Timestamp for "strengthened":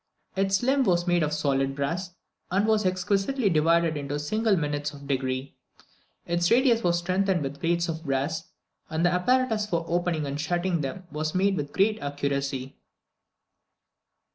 6.91-7.43